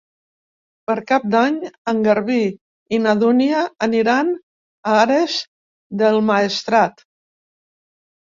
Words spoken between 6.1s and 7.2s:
Maestrat.